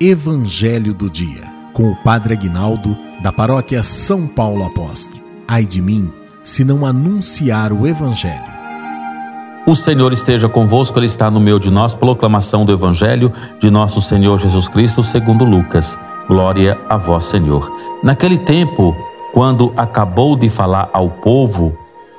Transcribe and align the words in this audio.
Evangelho 0.00 0.94
do 0.94 1.10
Dia, 1.10 1.42
com 1.74 1.90
o 1.90 1.94
Padre 1.94 2.32
Aguinaldo, 2.32 2.96
da 3.22 3.30
paróquia 3.30 3.84
São 3.84 4.26
Paulo 4.26 4.64
Apóstolo. 4.64 5.22
Ai 5.46 5.66
de 5.66 5.82
mim, 5.82 6.10
se 6.42 6.64
não 6.64 6.86
anunciar 6.86 7.74
o 7.74 7.86
Evangelho. 7.86 8.50
O 9.66 9.76
Senhor 9.76 10.12
esteja 10.14 10.48
convosco, 10.48 10.98
Ele 10.98 11.06
está 11.06 11.30
no 11.30 11.38
meio 11.38 11.60
de 11.60 11.70
nós. 11.70 11.94
Proclamação 11.94 12.64
do 12.64 12.72
Evangelho 12.72 13.30
de 13.60 13.70
nosso 13.70 14.00
Senhor 14.00 14.38
Jesus 14.38 14.66
Cristo, 14.66 15.02
segundo 15.02 15.44
Lucas. 15.44 15.98
Glória 16.26 16.80
a 16.88 16.96
vós, 16.96 17.24
Senhor. 17.24 17.70
Naquele 18.02 18.38
tempo, 18.38 18.96
quando 19.32 19.72
acabou 19.76 20.36
de 20.36 20.48
falar 20.48 20.88
ao 20.92 21.10
povo 21.10 21.76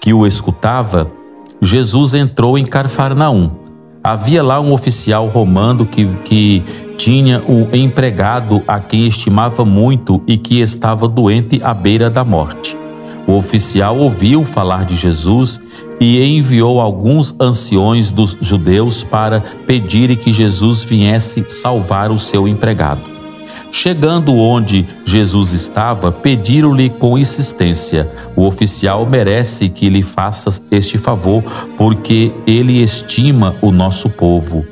que 0.00 0.14
o 0.14 0.26
escutava, 0.26 1.15
Jesus 1.60 2.14
entrou 2.14 2.58
em 2.58 2.64
Carfarnaum. 2.64 3.50
Havia 4.02 4.42
lá 4.42 4.60
um 4.60 4.72
oficial 4.72 5.26
romano 5.26 5.86
que, 5.86 6.06
que 6.24 6.62
tinha 6.96 7.42
um 7.48 7.74
empregado 7.74 8.62
a 8.66 8.78
quem 8.78 9.06
estimava 9.06 9.64
muito 9.64 10.22
e 10.26 10.36
que 10.36 10.60
estava 10.60 11.08
doente 11.08 11.60
à 11.62 11.74
beira 11.74 12.08
da 12.08 12.24
morte. 12.24 12.76
O 13.26 13.32
oficial 13.32 13.98
ouviu 13.98 14.44
falar 14.44 14.84
de 14.84 14.94
Jesus 14.94 15.60
e 15.98 16.22
enviou 16.22 16.80
alguns 16.80 17.34
anciões 17.40 18.10
dos 18.10 18.36
judeus 18.40 19.02
para 19.02 19.40
pedirem 19.66 20.16
que 20.16 20.32
Jesus 20.32 20.84
viesse 20.84 21.44
salvar 21.48 22.12
o 22.12 22.18
seu 22.18 22.46
empregado. 22.46 23.15
Chegando 23.78 24.34
onde 24.34 24.86
Jesus 25.04 25.52
estava, 25.52 26.10
pediram-lhe 26.10 26.88
com 26.88 27.18
insistência: 27.18 28.10
O 28.34 28.46
oficial 28.46 29.04
merece 29.04 29.68
que 29.68 29.90
lhe 29.90 30.02
faça 30.02 30.62
este 30.70 30.96
favor, 30.96 31.42
porque 31.76 32.32
ele 32.46 32.82
estima 32.82 33.54
o 33.60 33.70
nosso 33.70 34.08
povo. 34.08 34.64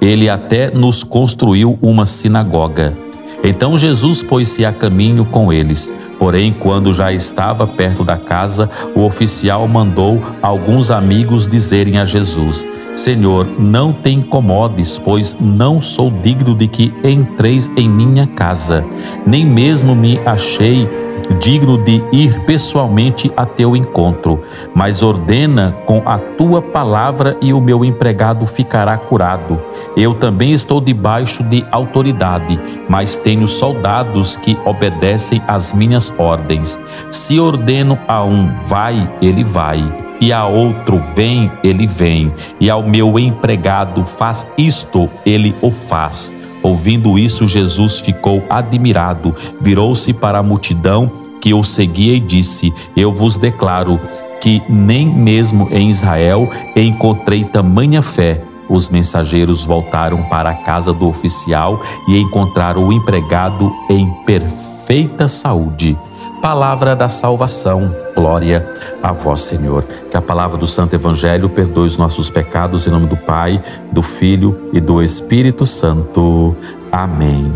Ele 0.00 0.30
até 0.30 0.70
nos 0.70 1.02
construiu 1.02 1.76
uma 1.82 2.04
sinagoga. 2.04 2.96
Então 3.42 3.76
Jesus 3.76 4.22
pôs-se 4.22 4.64
a 4.64 4.72
caminho 4.72 5.24
com 5.24 5.52
eles. 5.52 5.90
Porém, 6.18 6.52
quando 6.52 6.94
já 6.94 7.12
estava 7.12 7.66
perto 7.66 8.04
da 8.04 8.16
casa, 8.16 8.68
o 8.94 9.02
oficial 9.02 9.66
mandou 9.66 10.22
alguns 10.40 10.90
amigos 10.90 11.46
dizerem 11.48 11.98
a 11.98 12.04
Jesus: 12.04 12.66
Senhor, 12.96 13.46
não 13.58 13.92
te 13.92 14.10
incomodes, 14.10 14.98
pois 14.98 15.36
não 15.40 15.80
sou 15.80 16.10
digno 16.10 16.54
de 16.54 16.68
que 16.68 16.94
entreis 17.02 17.70
em 17.76 17.88
minha 17.88 18.26
casa, 18.26 18.84
nem 19.26 19.44
mesmo 19.44 19.94
me 19.94 20.18
achei 20.24 20.88
digno 21.40 21.78
de 21.78 22.02
ir 22.12 22.40
pessoalmente 22.40 23.30
a 23.36 23.44
teu 23.46 23.76
encontro, 23.76 24.42
mas 24.74 25.02
ordena 25.02 25.76
com 25.86 26.02
a 26.04 26.18
tua 26.18 26.60
palavra 26.60 27.36
e 27.40 27.52
o 27.52 27.60
meu 27.60 27.84
empregado 27.84 28.46
ficará 28.46 28.96
curado. 28.96 29.60
Eu 29.96 30.14
também 30.14 30.52
estou 30.52 30.80
debaixo 30.80 31.42
de 31.42 31.64
autoridade, 31.70 32.58
mas 32.88 33.16
tenho 33.16 33.46
soldados 33.46 34.36
que 34.36 34.58
obedecem 34.64 35.42
às 35.46 35.72
minhas 35.72 36.12
ordens. 36.18 36.78
Se 37.10 37.38
ordeno 37.38 37.98
a 38.08 38.24
um 38.24 38.50
vai, 38.66 39.10
ele 39.20 39.44
vai, 39.44 39.82
e 40.20 40.32
a 40.32 40.46
outro 40.46 40.98
vem, 41.14 41.50
ele 41.62 41.86
vem, 41.86 42.32
e 42.60 42.70
ao 42.70 42.82
meu 42.82 43.18
empregado 43.18 44.04
faz 44.04 44.48
isto, 44.56 45.08
ele 45.24 45.54
o 45.60 45.70
faz. 45.70 46.32
Ouvindo 46.64 47.18
isso, 47.18 47.46
Jesus 47.46 48.00
ficou 48.00 48.42
admirado, 48.48 49.36
virou-se 49.60 50.14
para 50.14 50.38
a 50.38 50.42
multidão 50.42 51.12
que 51.38 51.52
o 51.52 51.62
seguia 51.62 52.14
e 52.14 52.20
disse: 52.20 52.72
Eu 52.96 53.12
vos 53.12 53.36
declaro 53.36 54.00
que 54.40 54.62
nem 54.66 55.06
mesmo 55.06 55.68
em 55.70 55.90
Israel 55.90 56.50
encontrei 56.74 57.44
tamanha 57.44 58.00
fé. 58.00 58.42
Os 58.66 58.88
mensageiros 58.88 59.62
voltaram 59.62 60.22
para 60.22 60.48
a 60.48 60.54
casa 60.54 60.90
do 60.90 61.06
oficial 61.06 61.82
e 62.08 62.18
encontraram 62.18 62.88
o 62.88 62.92
empregado 62.94 63.70
em 63.90 64.10
perfeita 64.24 65.28
saúde. 65.28 65.98
Palavra 66.44 66.94
da 66.94 67.08
salvação. 67.08 67.96
Glória 68.14 68.70
a 69.02 69.12
vós, 69.12 69.40
Senhor. 69.40 69.82
Que 70.10 70.14
a 70.14 70.20
palavra 70.20 70.58
do 70.58 70.66
Santo 70.66 70.94
Evangelho 70.94 71.48
perdoe 71.48 71.86
os 71.86 71.96
nossos 71.96 72.28
pecados 72.28 72.86
em 72.86 72.90
nome 72.90 73.06
do 73.06 73.16
Pai, 73.16 73.62
do 73.90 74.02
Filho 74.02 74.68
e 74.70 74.78
do 74.78 75.02
Espírito 75.02 75.64
Santo. 75.64 76.54
Amém. 76.92 77.50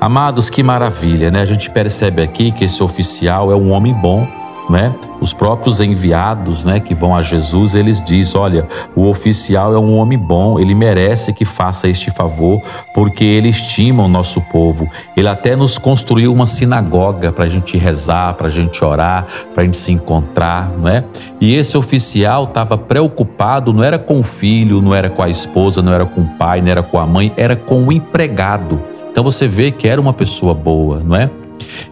Amados, 0.00 0.48
que 0.48 0.62
maravilha, 0.62 1.30
né? 1.30 1.42
A 1.42 1.44
gente 1.44 1.68
percebe 1.68 2.22
aqui 2.22 2.50
que 2.50 2.64
esse 2.64 2.82
oficial 2.82 3.52
é 3.52 3.54
um 3.54 3.72
homem 3.72 3.92
bom, 3.92 4.26
né? 4.68 4.94
Os 5.20 5.32
próprios 5.32 5.80
enviados, 5.80 6.64
né, 6.64 6.80
que 6.80 6.94
vão 6.94 7.14
a 7.14 7.22
Jesus, 7.22 7.74
eles 7.74 8.02
dizem: 8.04 8.40
olha, 8.40 8.68
o 8.94 9.08
oficial 9.08 9.74
é 9.74 9.78
um 9.78 9.96
homem 9.96 10.18
bom, 10.18 10.58
ele 10.58 10.74
merece 10.74 11.32
que 11.32 11.44
faça 11.44 11.88
este 11.88 12.10
favor, 12.10 12.60
porque 12.94 13.24
ele 13.24 13.48
estima 13.48 14.04
o 14.04 14.08
nosso 14.08 14.40
povo. 14.42 14.88
Ele 15.16 15.28
até 15.28 15.56
nos 15.56 15.78
construiu 15.78 16.32
uma 16.32 16.46
sinagoga 16.46 17.32
para 17.32 17.44
a 17.44 17.48
gente 17.48 17.76
rezar, 17.76 18.34
para 18.34 18.48
a 18.48 18.50
gente 18.50 18.84
orar, 18.84 19.26
para 19.54 19.62
a 19.62 19.66
gente 19.66 19.76
se 19.76 19.92
encontrar, 19.92 20.68
né? 20.70 21.04
E 21.40 21.54
esse 21.54 21.76
oficial 21.76 22.44
estava 22.44 22.76
preocupado, 22.76 23.72
não 23.72 23.82
era 23.82 23.98
com 23.98 24.20
o 24.20 24.22
filho, 24.22 24.80
não 24.80 24.94
era 24.94 25.10
com 25.10 25.22
a 25.22 25.28
esposa, 25.28 25.82
não 25.82 25.92
era 25.92 26.04
com 26.04 26.20
o 26.22 26.28
pai, 26.38 26.60
não 26.60 26.68
era 26.68 26.82
com 26.82 26.98
a 26.98 27.06
mãe, 27.06 27.32
era 27.36 27.56
com 27.56 27.86
o 27.86 27.92
empregado. 27.92 28.80
Então 29.10 29.24
você 29.24 29.48
vê 29.48 29.70
que 29.70 29.88
era 29.88 30.00
uma 30.00 30.12
pessoa 30.12 30.54
boa, 30.54 31.00
não 31.04 31.16
é? 31.16 31.28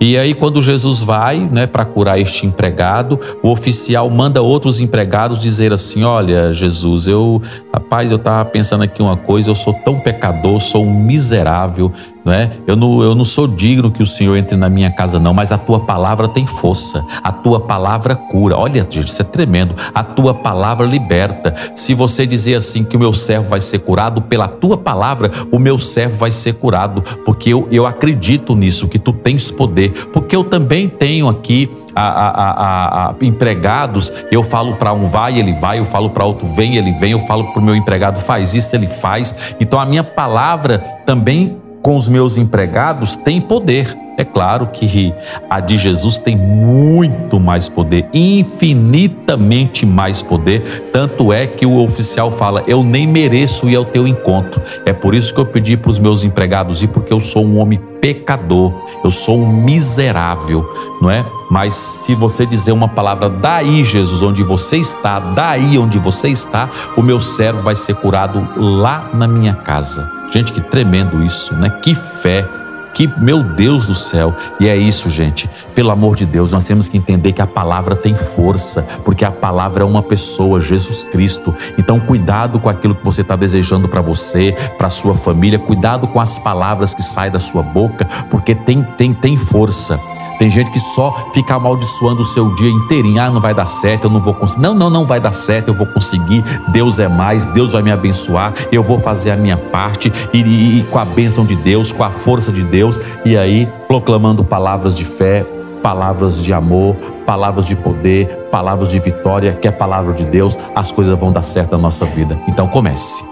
E 0.00 0.16
aí, 0.18 0.34
quando 0.34 0.60
Jesus 0.60 1.00
vai 1.00 1.38
né, 1.38 1.66
para 1.66 1.84
curar 1.84 2.18
este 2.18 2.46
empregado, 2.46 3.18
o 3.42 3.50
oficial 3.50 4.08
manda 4.10 4.42
outros 4.42 4.80
empregados 4.80 5.40
dizer 5.40 5.72
assim: 5.72 6.04
Olha, 6.04 6.52
Jesus, 6.52 7.06
eu, 7.06 7.40
rapaz, 7.72 8.10
eu 8.10 8.16
estava 8.16 8.44
pensando 8.44 8.84
aqui 8.84 9.02
uma 9.02 9.16
coisa, 9.16 9.50
eu 9.50 9.54
sou 9.54 9.72
tão 9.72 9.98
pecador, 9.98 10.60
sou 10.60 10.84
um 10.84 10.94
miserável, 10.94 11.92
não 12.24 12.32
é? 12.32 12.50
Eu 12.66 12.74
não, 12.74 13.02
eu 13.02 13.14
não 13.14 13.24
sou 13.24 13.46
digno 13.46 13.90
que 13.90 14.02
o 14.02 14.06
Senhor 14.06 14.36
entre 14.36 14.56
na 14.56 14.68
minha 14.68 14.90
casa, 14.90 15.18
não, 15.18 15.34
mas 15.34 15.52
a 15.52 15.58
tua 15.58 15.80
palavra 15.80 16.26
tem 16.28 16.46
força, 16.46 17.04
a 17.22 17.30
tua 17.30 17.60
palavra 17.60 18.16
cura. 18.16 18.56
Olha, 18.56 18.82
gente, 18.82 19.00
isso 19.00 19.20
é 19.20 19.24
tremendo. 19.24 19.74
A 19.94 20.02
tua 20.02 20.32
palavra 20.32 20.86
liberta. 20.86 21.54
Se 21.74 21.94
você 21.94 22.26
dizer 22.26 22.54
assim 22.54 22.84
que 22.84 22.96
o 22.96 22.98
meu 22.98 23.12
servo 23.12 23.48
vai 23.48 23.60
ser 23.60 23.80
curado, 23.80 24.22
pela 24.22 24.48
tua 24.48 24.76
palavra, 24.76 25.30
o 25.52 25.58
meu 25.58 25.78
servo 25.78 26.16
vai 26.16 26.30
ser 26.30 26.54
curado, 26.54 27.02
porque 27.24 27.52
eu, 27.52 27.68
eu 27.70 27.86
acredito 27.86 28.54
nisso, 28.54 28.88
que 28.88 28.98
tu 28.98 29.12
tens 29.12 29.50
poder. 29.50 29.92
Porque 30.12 30.34
eu 30.34 30.44
também 30.44 30.88
tenho 30.88 31.28
aqui 31.28 31.70
a, 31.94 32.02
a, 32.02 32.28
a, 32.28 33.10
a 33.10 33.14
empregados, 33.20 34.12
eu 34.30 34.42
falo 34.42 34.76
para 34.76 34.92
um 34.92 35.06
vai, 35.06 35.38
ele 35.38 35.52
vai, 35.52 35.78
eu 35.78 35.84
falo 35.84 36.10
para 36.10 36.24
outro 36.24 36.46
vem, 36.46 36.76
ele 36.76 36.92
vem, 36.92 37.12
eu 37.12 37.20
falo 37.20 37.52
para 37.52 37.60
o 37.60 37.64
meu 37.64 37.74
empregado 37.74 38.20
faz 38.20 38.54
isso, 38.54 38.74
ele 38.74 38.88
faz. 38.88 39.54
Então 39.60 39.78
a 39.78 39.86
minha 39.86 40.04
palavra 40.04 40.78
também 41.04 41.56
com 41.84 41.98
os 41.98 42.08
meus 42.08 42.38
empregados 42.38 43.14
tem 43.14 43.42
poder. 43.42 43.94
É 44.16 44.24
claro 44.24 44.68
que 44.68 45.12
a 45.50 45.60
de 45.60 45.76
Jesus 45.76 46.16
tem 46.16 46.34
muito 46.36 47.38
mais 47.38 47.68
poder, 47.68 48.08
infinitamente 48.14 49.84
mais 49.84 50.22
poder. 50.22 50.88
Tanto 50.92 51.30
é 51.32 51.46
que 51.46 51.66
o 51.66 51.84
oficial 51.84 52.30
fala: 52.30 52.62
Eu 52.66 52.82
nem 52.82 53.06
mereço 53.06 53.68
ir 53.68 53.76
ao 53.76 53.84
teu 53.84 54.08
encontro. 54.08 54.62
É 54.86 54.92
por 54.94 55.14
isso 55.14 55.34
que 55.34 55.40
eu 55.40 55.44
pedi 55.44 55.76
para 55.76 55.90
os 55.90 55.98
meus 55.98 56.24
empregados 56.24 56.82
ir, 56.82 56.88
porque 56.88 57.12
eu 57.12 57.20
sou 57.20 57.44
um 57.44 57.58
homem 57.58 57.78
pecador, 58.00 58.72
eu 59.02 59.10
sou 59.10 59.36
um 59.40 59.46
miserável, 59.46 60.64
não 61.02 61.10
é? 61.10 61.24
Mas 61.50 61.74
se 61.74 62.14
você 62.14 62.46
dizer 62.46 62.72
uma 62.72 62.88
palavra, 62.88 63.28
daí, 63.28 63.82
Jesus, 63.82 64.22
onde 64.22 64.42
você 64.42 64.76
está, 64.76 65.18
daí 65.18 65.76
onde 65.76 65.98
você 65.98 66.28
está, 66.28 66.70
o 66.96 67.02
meu 67.02 67.20
servo 67.20 67.62
vai 67.62 67.74
ser 67.74 67.96
curado 67.96 68.48
lá 68.56 69.10
na 69.12 69.26
minha 69.26 69.54
casa. 69.54 70.13
Gente, 70.30 70.52
que 70.52 70.60
tremendo 70.60 71.22
isso, 71.24 71.54
né? 71.54 71.70
Que 71.82 71.94
fé 71.94 72.48
que, 72.94 73.08
meu 73.18 73.42
Deus 73.42 73.86
do 73.86 73.94
céu, 73.94 74.34
e 74.60 74.68
é 74.68 74.76
isso, 74.76 75.10
gente. 75.10 75.50
Pelo 75.74 75.90
amor 75.90 76.14
de 76.14 76.24
Deus, 76.24 76.52
nós 76.52 76.64
temos 76.64 76.86
que 76.86 76.96
entender 76.96 77.32
que 77.32 77.42
a 77.42 77.46
palavra 77.46 77.96
tem 77.96 78.16
força, 78.16 78.82
porque 79.04 79.24
a 79.24 79.32
palavra 79.32 79.82
é 79.82 79.86
uma 79.86 80.02
pessoa, 80.02 80.60
Jesus 80.60 81.02
Cristo. 81.02 81.52
Então, 81.76 81.98
cuidado 81.98 82.60
com 82.60 82.68
aquilo 82.68 82.94
que 82.94 83.04
você 83.04 83.22
está 83.22 83.34
desejando 83.34 83.88
para 83.88 84.00
você, 84.00 84.56
para 84.78 84.88
sua 84.88 85.16
família, 85.16 85.58
cuidado 85.58 86.06
com 86.06 86.20
as 86.20 86.38
palavras 86.38 86.94
que 86.94 87.02
saem 87.02 87.32
da 87.32 87.40
sua 87.40 87.62
boca, 87.62 88.06
porque 88.30 88.54
tem, 88.54 88.82
tem, 88.96 89.12
tem 89.12 89.36
força. 89.36 89.98
Tem 90.38 90.50
gente 90.50 90.70
que 90.70 90.80
só 90.80 91.30
fica 91.32 91.54
amaldiçoando 91.54 92.22
o 92.22 92.24
seu 92.24 92.54
dia 92.54 92.70
inteirinho. 92.70 93.20
Ah, 93.20 93.30
não 93.30 93.40
vai 93.40 93.54
dar 93.54 93.66
certo, 93.66 94.04
eu 94.04 94.10
não 94.10 94.20
vou 94.20 94.34
conseguir. 94.34 94.62
Não, 94.62 94.74
não, 94.74 94.90
não 94.90 95.06
vai 95.06 95.20
dar 95.20 95.32
certo, 95.32 95.68
eu 95.68 95.74
vou 95.74 95.86
conseguir. 95.86 96.42
Deus 96.68 96.98
é 96.98 97.08
mais, 97.08 97.44
Deus 97.46 97.72
vai 97.72 97.82
me 97.82 97.90
abençoar. 97.90 98.54
Eu 98.70 98.82
vou 98.82 98.98
fazer 98.98 99.30
a 99.30 99.36
minha 99.36 99.56
parte 99.56 100.12
e, 100.32 100.40
e, 100.40 100.78
e 100.78 100.82
com 100.84 100.98
a 100.98 101.04
bênção 101.04 101.44
de 101.44 101.56
Deus, 101.56 101.92
com 101.92 102.04
a 102.04 102.10
força 102.10 102.50
de 102.50 102.64
Deus. 102.64 102.98
E 103.24 103.36
aí, 103.36 103.68
proclamando 103.86 104.44
palavras 104.44 104.94
de 104.94 105.04
fé, 105.04 105.46
palavras 105.82 106.42
de 106.42 106.52
amor, 106.52 106.96
palavras 107.26 107.66
de 107.66 107.76
poder, 107.76 108.26
palavras 108.50 108.88
de 108.88 108.98
vitória, 108.98 109.52
que 109.52 109.68
é 109.68 109.70
palavra 109.70 110.14
de 110.14 110.24
Deus, 110.24 110.58
as 110.74 110.90
coisas 110.90 111.18
vão 111.18 111.30
dar 111.30 111.42
certo 111.42 111.72
na 111.72 111.78
nossa 111.78 112.06
vida. 112.06 112.38
Então 112.48 112.66
comece. 112.66 113.22